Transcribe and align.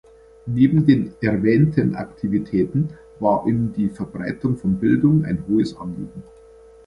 Neben 0.47 0.87
den 0.87 1.13
erwähnten 1.21 1.93
Aktivitäten 1.93 2.89
war 3.19 3.45
ihm 3.45 3.71
die 3.71 3.87
Verbreitung 3.89 4.57
von 4.57 4.79
Bildung 4.79 5.23
ein 5.25 5.45
hohes 5.47 5.77
Anliegen. 5.77 6.23